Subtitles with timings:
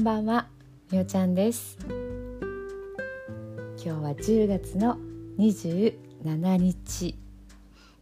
[0.00, 0.46] んばんは
[0.90, 1.76] みおちゃんです。
[1.84, 1.98] 今
[3.76, 4.96] 日は10月の
[5.38, 7.18] 27日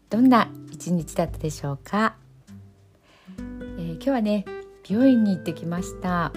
[0.08, 2.14] どんな一日だったでしょうか、
[3.36, 4.45] えー、今日はね
[4.88, 6.32] 病院に行ってきました。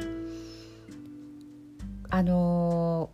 [2.09, 3.11] あの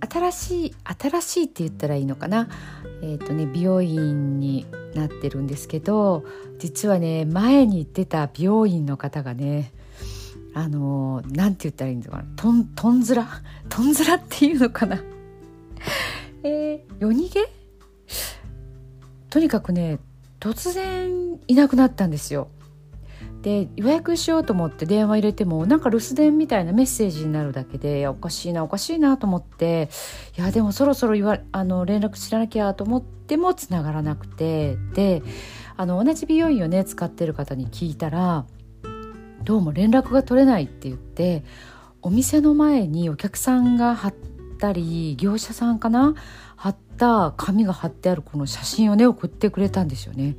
[0.00, 2.48] ー、新しい新しいって言ったらいいのかな？
[3.02, 6.24] えっ、ー、とね美容院になってるんですけど
[6.58, 9.70] 実はね前に行ってた美容院の方がね
[10.54, 12.18] あのなんて言ったらいいんですか？
[12.18, 13.26] なとんとんずら？
[13.68, 15.02] とんずらっていうのかな？
[16.44, 17.40] えー、夜逃げ？
[19.30, 19.98] とにかくね
[20.40, 22.48] 突然いなくなったんですよ。
[23.40, 29.88] で予約しようと思って電話入れてもなんか留守電みたいなメッセージになるだけでおかしいなおかしいなと思って
[30.38, 35.24] いやでもそろそろ言わあの連絡知らなきゃと思ってもつながらなくてで
[35.76, 38.46] あの同じ美容院をね使ってる方に聞いたら
[39.44, 41.44] どうも連絡が取れないって言って
[42.00, 44.14] お店の前にお客さんが貼っ
[44.58, 46.14] たり業者さんかな
[46.56, 50.36] 貼った紙が貼ってあるこの写真をね送ってくれたんですよね。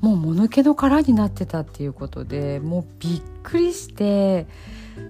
[0.00, 4.46] もうもぬけの殻になってたっていうことでもうびっくりして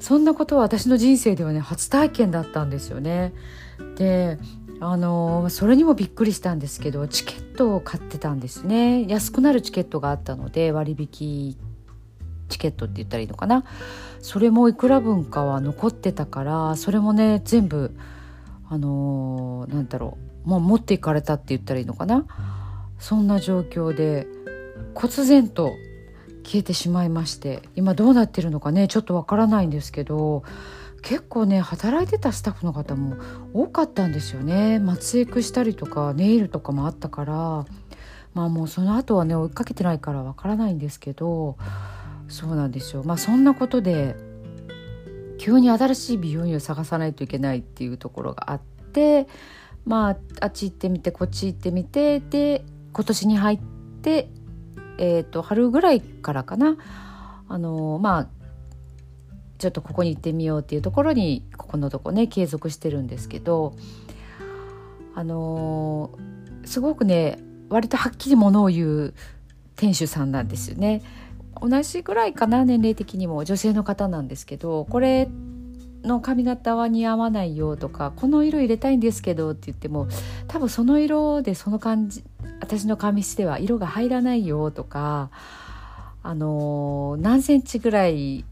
[0.00, 3.34] そんなことは私の人生ではね初体験だったんですよね。
[3.97, 4.39] で
[4.81, 11.56] あのそれにもびっくりしたんですけどチケットを買ってたんですね安くなるチケットがあったので割引
[12.49, 13.65] チケットって言ったらいいのかな？
[14.21, 17.97] それもいくら分かは残ってたからそれもね全部
[18.69, 22.25] あのー、なんだろうもう持っていかれたって言ったらいいのかな？
[22.99, 24.27] そんな状況で
[24.95, 25.73] 忽然と
[26.45, 30.43] 消えてしまいまして今どうなってるのかねちょっとわからないんですけど
[31.03, 33.17] 結構ね働いてたスタッフの方も
[33.53, 34.81] 多かったんですよね。
[34.81, 37.67] 松江区したりとかネイルとかもあったから
[38.35, 41.57] まあもうその後はね追いかけてないからわからないんですけど
[42.29, 44.17] そうなんですよまあそんなことで
[45.39, 49.27] 急に新しい美容院を探さないといけないっていうところがあって
[49.87, 53.59] まああっち行ってみてこっち行ってみてで今年に入っ
[54.03, 54.28] て、
[54.99, 56.77] えーと、春ぐらいからかな
[57.49, 58.28] あのまあ
[59.59, 63.75] ちょっとここに行ってみようっていうところにここのとこね継続してるんですけど
[65.15, 66.16] あの
[66.65, 69.15] すごくね割とはっきりものを言う
[69.77, 71.03] 店主さんなんですよね。
[71.63, 75.29] 同じぐらいかな年齢的にも女性の方なんですけどこれ
[76.03, 80.09] の髪型は似合わないよとかこの色入れたいんですけどって言っても
[80.47, 82.25] 多分その色でその感じ
[82.61, 85.31] 私の髪質では色が入らないよとか
[86.23, 88.45] あの何センチぐらい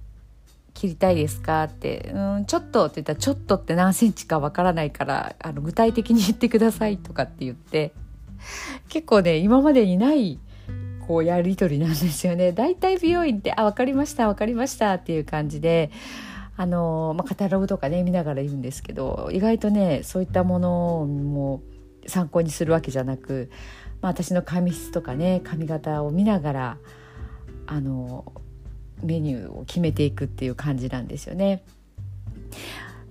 [0.75, 7.93] 切りたいですかって「うんちょっと」って言ったら「ちょっと」って何センチかわからないからあの具体的に言ってくださいとかって言って
[8.89, 10.39] 結構ね今までにない
[11.07, 12.53] こうやり取りなんですよね。
[12.53, 15.91] だいたい美容院って「あ分かりました分かりました」っていう感じで
[16.57, 21.63] あの、まあ、カタログとかね見ながら言うんですけど意外とねそういったものも
[22.07, 23.51] 参考にするわけじゃなく、
[24.01, 26.79] まあ、私の髪質とかね髪型を見ながら
[27.67, 28.33] あの
[29.03, 31.63] メニューを決めていくっていう感じなんですよね。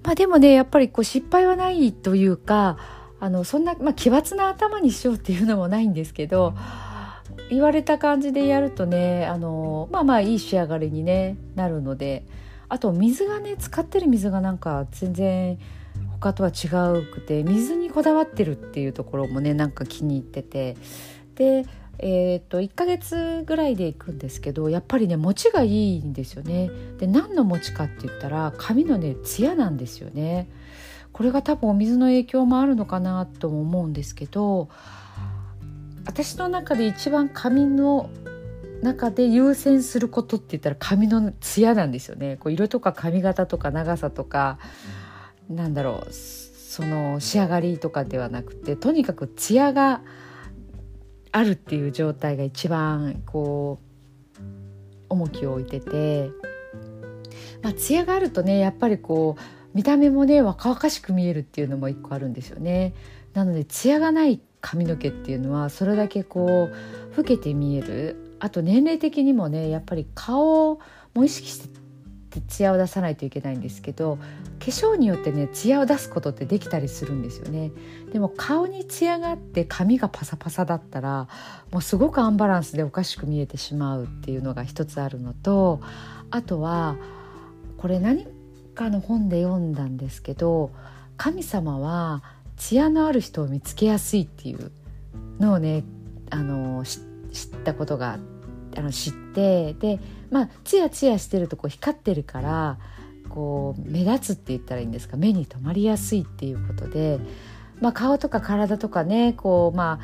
[0.04, 2.78] まあ、でもねやっぱりこう失敗はないというか
[3.20, 6.54] あのそんな、まあ、奇抜な頭にしようっていうのもないんですけど
[7.50, 12.26] 言われた感じでやるとねあのまあまあいい仕上がりに、ね、なるので
[12.70, 15.60] あと水がね使ってる水がなんか全然
[16.20, 16.68] 他とは違
[17.00, 20.76] うくて水にこだわってるっていうところもねなんか気に入ってて
[21.36, 21.66] で
[21.98, 26.70] えーと、と1ヶ月ぐらいで行くんですけどやっぱりね持ちがいいんですよね。
[26.98, 30.50] で何の持ちかって言ったら髪のねツヤなんですよね。
[31.14, 34.68] これが多分お水の影響もあるのかなとも思うんですけど
[36.06, 38.10] 私の中で一番髪の
[38.82, 44.60] 中で優先することって言ったら髪のツヤなんですよねこう色とか髪型とか長さとか、
[45.50, 50.02] なんだろうその仕上がりとかではなくてとにかくツヤが
[51.32, 53.79] あるっていう状態が一番こ
[54.40, 54.44] う
[55.09, 56.29] 重きを置いてて、
[57.62, 59.41] まあ、ツヤがあるとねやっぱりこう
[59.74, 62.94] 見た目もね若々しく見えるっていうのも一個あるんですよね。
[63.34, 68.38] なのでツヤがない髪の毛っていうのはそれだけこう老けて見える。
[68.40, 70.79] あと年齢的にもねやっぱり顔
[71.14, 71.70] も意識し
[72.29, 74.17] てツヤを出さないといけないんですけど
[74.59, 77.72] 化粧によってねツヤを出すことってできたりするんですよね。
[78.12, 81.28] でも顔にツヤがあって髪がパサパサだったら
[81.72, 85.79] もうすごくアンバランスでおかしく見えてしまうっていうのが一つあるのと
[86.32, 86.97] あとは
[87.78, 88.26] これ何
[88.73, 90.72] かの本で読んだんですけど
[91.17, 94.72] 神様は艶のある人を見つけやすいっていう
[95.40, 95.84] のをね
[96.29, 97.02] あの知っ
[97.63, 98.17] たことが
[98.75, 99.99] あの知ってで
[100.31, 102.78] まあツヤツヤしてるとこう光ってるから
[103.29, 107.19] こう目立つって言ったらいいんですか目に留まりやすいっていうことで、
[107.81, 109.99] まあ、顔とか体とかねこうま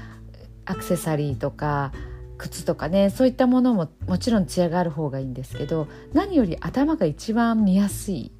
[0.66, 1.92] あアクセサリーとか
[2.38, 8.32] 靴とかねそういったものももちろん艶がある方がいいんですけど何より頭が一番見やすい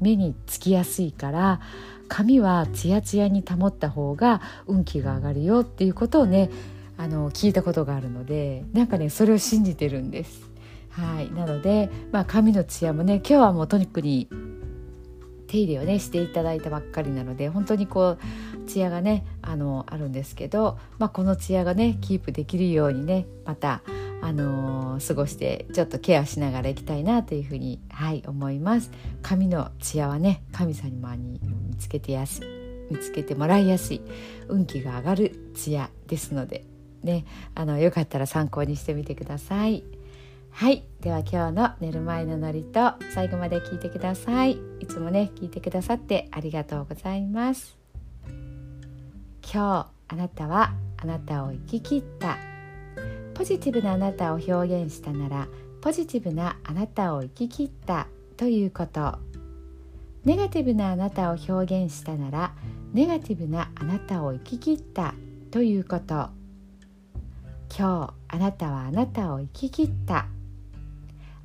[0.00, 1.60] 目につきやすいから
[2.08, 6.50] 髪はツヤツヤに保った方が運気が上がるよっていうことをね
[6.98, 10.50] あの聞いたことがあるのでなんかねそれを信じてるんです。
[10.90, 14.28] はい、なので、まあ、髪のツヤもね今日はもうとにかくに
[15.46, 23.82] 手入れをねしていただいたばっかりなので本当にこうツヤがねあのあるんですけど、まあ、このツヤがねキープできるようにねまた
[24.22, 28.90] あのー、過ごしてちょっとケアしながらいきたいなというふうに、はい、思います。
[29.20, 32.40] 髪のツヤはね神様に見つけてやす
[32.88, 34.00] 見つけてもらいやすい。
[34.48, 36.64] 運気が上がるツヤですので
[37.02, 37.24] ね。
[37.56, 39.82] あのよかったら参考にしてみてください。
[40.50, 40.84] はい。
[41.00, 44.52] では今日の寝る前のノリと最後まで聞いてください。
[44.78, 47.76] いつもね聞いてくださってありがとうございます。
[49.42, 52.51] 今日あなたはあなたを生き切った。
[53.42, 54.52] ポジティブなあなたを表
[54.84, 55.48] 現したなら
[55.80, 58.06] ポジティブなあなたを生き切った
[58.36, 59.18] ということ。
[60.24, 62.54] ネガティブなあなたを表現したなら
[62.92, 65.16] ネガティブなあなたを生き切った
[65.50, 66.28] ということ。
[67.76, 70.26] 今日あなたはあなたを生き切った。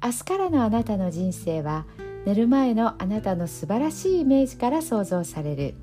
[0.03, 1.87] 明日からのあなたの人生は
[2.27, 5.73] 寝る前のあなたの素晴らしいイメージから想像される。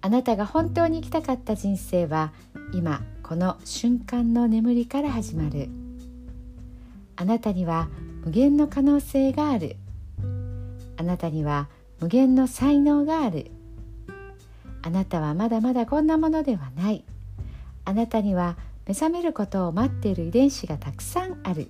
[0.00, 2.32] あなたが本当に生きたかった人生は
[2.72, 5.68] 今この瞬間の眠りから始まる。
[7.14, 7.90] あなたには
[8.24, 9.76] 無限の可能性がある。
[10.96, 11.68] あなたには
[12.00, 13.50] 無限の才能がある。
[14.80, 17.04] あなたはまだまだこんなものではない。
[17.84, 21.68] あなたには目覚めることを待っている遺伝子がたくさんある。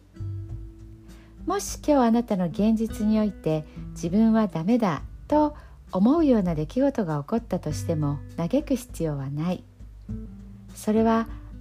[1.44, 3.64] もし今日あなたの現実において
[3.96, 5.56] 自分はダメだと
[5.90, 9.64] 思うような出来事が起こったとしても嘆く必要はない。
[10.76, 11.26] それは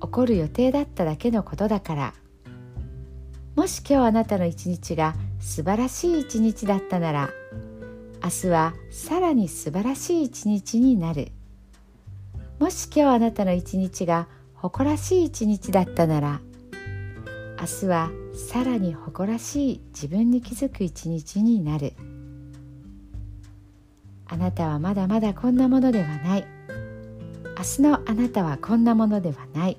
[0.00, 2.14] 起こる予定だっただけのことだから。
[3.56, 7.30] もし今日あなたの一日が素晴らしい一日だったなら
[8.22, 11.28] 明日はさらに素晴らしい一日になる。
[12.58, 16.40] もし今日あなたの一日が誇らしい一日だったなら
[17.60, 21.92] 明日はさらに誇らしい自分に気づく一日になる。
[24.26, 26.46] あなたはまだまだこんなものではない。
[27.56, 29.78] 明日のあなたはこんなものではない。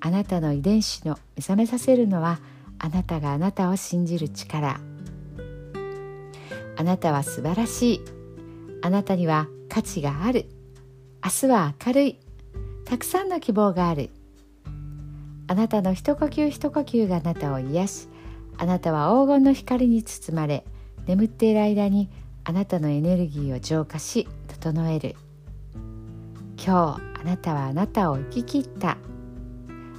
[0.00, 2.38] あなたの遺伝子の目覚めさせるのは
[2.78, 4.80] あなたがあなたを信じる力。
[6.78, 8.00] あなたは素晴らしい。
[8.82, 10.46] あなたには価値がある。
[11.24, 12.20] 明日は明るい。
[12.84, 14.10] たくさんの希望がある。
[15.48, 18.08] あなたの一呼吸一呼吸があなたを癒し
[18.58, 20.64] あなたは黄金の光に包まれ
[21.06, 22.08] 眠っている間に
[22.42, 25.14] あなたのエネルギーを浄化し整える。
[26.56, 28.96] 今日あなたはあなたを生き切った。